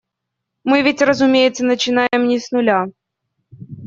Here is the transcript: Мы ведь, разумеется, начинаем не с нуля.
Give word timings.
Мы 0.63 0.81
ведь, 0.81 1.03
разумеется, 1.03 1.63
начинаем 1.63 2.27
не 2.27 2.39
с 2.39 2.49
нуля. 2.49 2.87